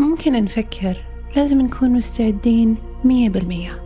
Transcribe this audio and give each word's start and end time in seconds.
ممكن 0.00 0.44
نفكر. 0.44 0.96
لازم 1.36 1.60
نكون 1.60 1.90
مستعدين 1.90 2.76
مية 3.04 3.28
بالمية. 3.28 3.82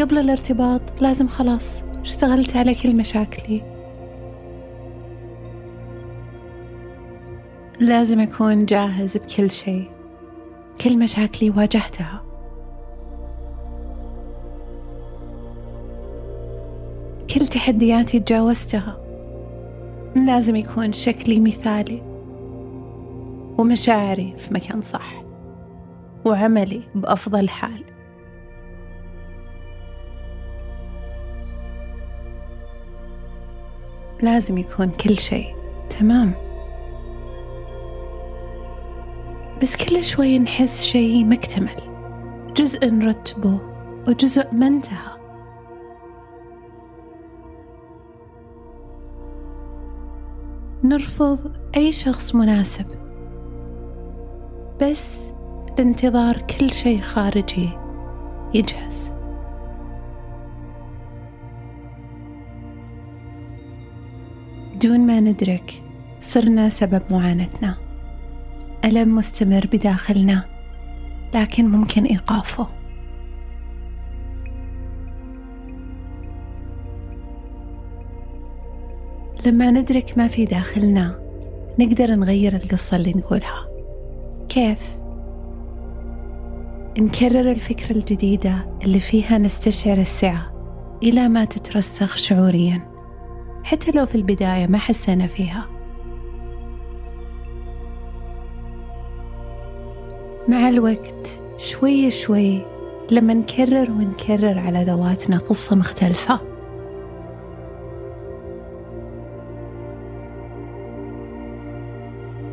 قبل 0.00 0.18
الارتباط 0.18 0.80
لازم 1.00 1.28
خلاص 1.28 1.82
اشتغلت 2.02 2.56
على 2.56 2.74
كل 2.74 2.96
مشاكلي. 2.96 3.62
لازم 7.80 8.20
أكون 8.20 8.66
جاهز 8.66 9.16
بكل 9.16 9.50
شيء. 9.50 9.90
كل 10.84 10.98
مشاكلي 10.98 11.50
واجهتها. 11.50 12.22
كل 17.34 17.46
تحدياتي 17.46 18.20
تجاوزتها. 18.20 18.96
لازم 20.16 20.56
يكون 20.56 20.92
شكلي 20.92 21.40
مثالي. 21.40 22.13
ومشاعري 23.58 24.34
في 24.38 24.54
مكان 24.54 24.82
صح 24.82 25.22
وعملي 26.24 26.82
بأفضل 26.94 27.48
حال. 27.48 27.84
لازم 34.22 34.58
يكون 34.58 34.90
كل 34.90 35.18
شيء 35.18 35.54
تمام. 36.00 36.32
بس 39.62 39.76
كل 39.76 40.04
شوي 40.04 40.38
نحس 40.38 40.82
شيء 40.82 41.24
مكتمل 41.24 41.82
جزء 42.56 42.86
نرتبه 42.86 43.60
وجزء 44.08 44.54
ما 44.54 44.66
انتهى. 44.66 45.14
نرفض 50.84 51.52
أي 51.76 51.92
شخص 51.92 52.34
مناسب. 52.34 53.03
بس 54.82 55.30
لانتظار 55.78 56.38
كل 56.38 56.70
شيء 56.70 57.00
خارجي 57.00 57.68
يجهز. 58.54 59.12
دون 64.82 65.00
ما 65.00 65.20
ندرك 65.20 65.82
صرنا 66.20 66.68
سبب 66.68 67.02
معاناتنا. 67.10 67.76
ألم 68.84 69.16
مستمر 69.16 69.68
بداخلنا 69.72 70.44
لكن 71.34 71.68
ممكن 71.68 72.04
إيقافه. 72.04 72.66
لما 79.46 79.70
ندرك 79.70 80.18
ما 80.18 80.28
في 80.28 80.44
داخلنا 80.44 81.18
نقدر 81.78 82.14
نغير 82.14 82.56
القصة 82.56 82.96
اللي 82.96 83.12
نقولها. 83.12 83.63
كيف؟ 84.54 84.96
نكرر 86.98 87.50
الفكرة 87.50 87.92
الجديدة 87.92 88.66
اللي 88.84 89.00
فيها 89.00 89.38
نستشعر 89.38 89.98
السعة 89.98 90.52
إلى 91.02 91.28
ما 91.28 91.44
تترسخ 91.44 92.16
شعوريا 92.16 92.88
حتى 93.64 93.90
لو 93.90 94.06
في 94.06 94.14
البداية 94.14 94.66
ما 94.66 94.78
حسينا 94.78 95.26
فيها 95.26 95.66
مع 100.48 100.68
الوقت 100.68 101.38
شوي 101.58 102.10
شوي 102.10 102.60
لما 103.10 103.34
نكرر 103.34 103.90
ونكرر 103.90 104.58
على 104.58 104.84
ذواتنا 104.84 105.38
قصة 105.38 105.76
مختلفة 105.76 106.53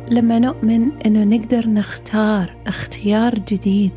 لما 0.08 0.38
نؤمن 0.38 0.92
إنه 1.06 1.24
نقدر 1.24 1.68
نختار 1.68 2.56
اختيار 2.66 3.38
جديد 3.38 3.92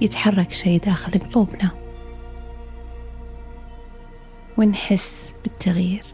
يتحرك 0.00 0.52
شيء 0.52 0.80
داخل 0.80 1.18
قلوبنا 1.18 1.70
ونحس 4.58 5.32
بالتغيير. 5.42 6.04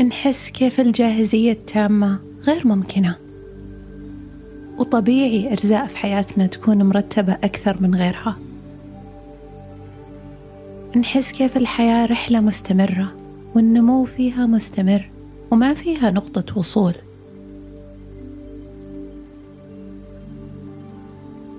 نحس 0.00 0.50
كيف 0.50 0.80
الجاهزية 0.80 1.52
التامة 1.52 2.18
غير 2.46 2.66
ممكنة. 2.66 3.21
وطبيعي 4.78 5.52
أجزاء 5.52 5.86
في 5.86 5.96
حياتنا 5.96 6.46
تكون 6.46 6.82
مرتبة 6.82 7.32
أكثر 7.32 7.76
من 7.80 7.94
غيرها. 7.94 8.38
نحس 10.96 11.32
كيف 11.32 11.56
الحياة 11.56 12.06
رحلة 12.06 12.40
مستمرة 12.40 13.12
والنمو 13.54 14.04
فيها 14.04 14.46
مستمر 14.46 15.10
وما 15.50 15.74
فيها 15.74 16.10
نقطة 16.10 16.58
وصول. 16.58 16.94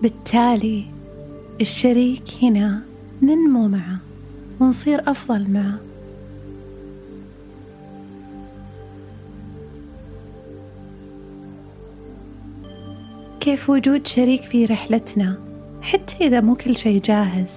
بالتالي 0.02 0.86
الشريك 1.62 2.24
هنا 2.42 2.82
ننمو 3.22 3.68
معه 3.68 3.98
ونصير 4.60 5.12
أفضل 5.12 5.50
معه. 5.50 5.93
كيف 13.44 13.70
وجود 13.70 14.08
شريك 14.08 14.42
في 14.42 14.66
رحلتنا؟ 14.66 15.38
حتى 15.82 16.16
إذا 16.22 16.42
مو 16.42 16.56
كل 16.56 16.76
شيء 16.76 17.02
جاهز 17.02 17.50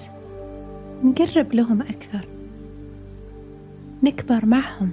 نقرب 1.04 1.54
لهم 1.54 1.80
أكثر. 1.80 2.28
نكبر 4.02 4.46
معهم 4.46 4.90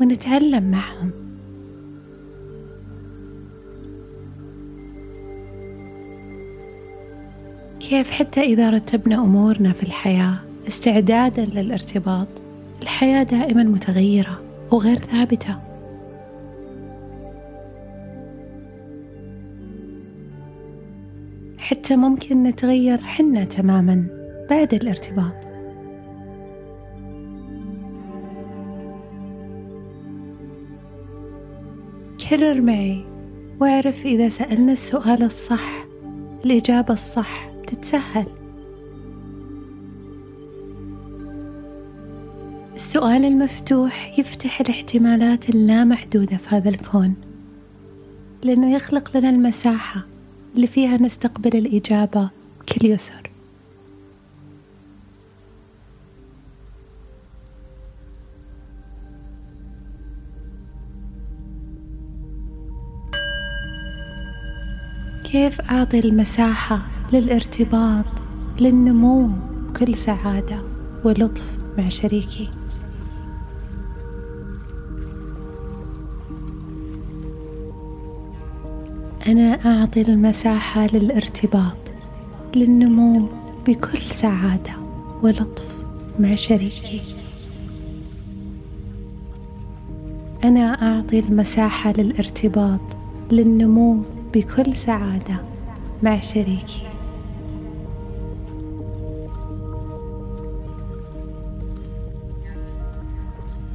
ونتعلم 0.00 0.70
معهم. 0.70 1.10
كيف 7.80 8.10
حتى 8.10 8.40
إذا 8.40 8.70
رتبنا 8.70 9.16
أمورنا 9.16 9.72
في 9.72 9.82
الحياة 9.82 10.38
استعدادا 10.68 11.44
للارتباط. 11.44 12.28
الحياة 12.82 13.22
دائما 13.22 13.62
متغيرة 13.62 14.40
وغير 14.70 14.98
ثابتة. 14.98 15.67
حتى 21.88 21.96
ممكن 21.96 22.42
نتغير 22.42 22.98
حنا 22.98 23.44
تماما 23.44 24.06
بعد 24.50 24.74
الارتباط؟ 24.74 25.32
كرر 32.30 32.60
معي 32.60 33.04
واعرف 33.60 34.06
إذا 34.06 34.28
سألنا 34.28 34.72
السؤال 34.72 35.22
الصح 35.22 35.86
الإجابة 36.44 36.94
الصح 36.94 37.50
تتسهل. 37.66 38.26
السؤال 42.74 43.24
المفتوح 43.24 44.18
يفتح 44.18 44.60
الاحتمالات 44.60 45.50
اللامحدودة 45.50 46.36
في 46.36 46.48
هذا 46.48 46.68
الكون 46.68 47.14
لأنه 48.44 48.74
يخلق 48.74 49.16
لنا 49.16 49.30
المساحة. 49.30 50.17
اللي 50.56 50.66
فيها 50.66 50.96
نستقبل 50.96 51.56
الإجابة 51.58 52.30
بكل 52.60 52.88
يسر. 52.88 53.30
كيف 65.24 65.60
أعطي 65.60 65.98
المساحة 65.98 66.82
للارتباط 67.12 68.04
للنمو 68.60 69.30
بكل 69.68 69.94
سعادة 69.94 70.62
ولطف 71.04 71.58
مع 71.78 71.88
شريكي؟ 71.88 72.57
أنا 79.28 79.58
أعطي 79.66 80.02
المساحة 80.02 80.86
للارتباط 80.86 81.76
للنمو 82.56 83.28
بكل 83.66 84.00
سعادة 84.00 84.72
ولطف 85.22 85.82
مع 86.18 86.34
شريكي. 86.34 87.00
أنا 90.44 90.60
أعطي 90.60 91.18
المساحة 91.18 91.92
للارتباط 91.92 92.80
للنمو 93.30 94.02
بكل 94.34 94.76
سعادة 94.76 95.36
مع 96.02 96.20
شريكي. 96.20 96.82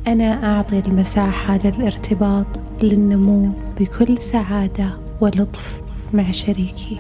أنا 0.08 0.56
أعطي 0.56 0.80
المساحة 0.80 1.60
للارتباط 1.66 2.48
للنمو 2.84 3.50
بكل 3.80 4.22
سعادة 4.22 5.03
ولطف 5.24 5.82
مع 6.14 6.32
شريكي. 6.32 7.00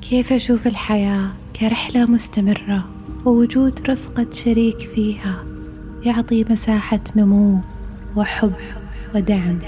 كيف 0.00 0.32
أشوف 0.32 0.66
الحياة 0.66 1.30
كرحلة 1.60 2.06
مستمرة 2.06 2.84
ووجود 3.24 3.90
رفقة 3.90 4.26
شريك 4.30 4.78
فيها 4.78 5.44
يعطي 6.04 6.44
مساحة 6.50 7.00
نمو 7.16 7.60
وحب 8.16 8.52
ودعم. 9.14 9.58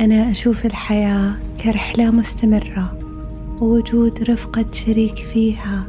أنا 0.00 0.30
أشوف 0.30 0.66
الحياة 0.66 1.34
كرحلة 1.64 2.10
مستمرة 2.10 3.01
ووجود 3.62 4.22
رفقة 4.22 4.64
شريك 4.72 5.16
فيها 5.16 5.84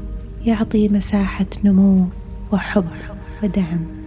يعطي 0.46 0.90
مساحة 0.90 1.46
نمو 1.64 2.06
وحب 2.52 2.86
ودعم. 3.44 4.03